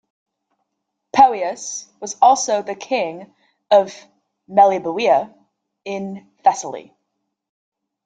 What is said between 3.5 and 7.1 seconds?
of Meliboea in Thessaly.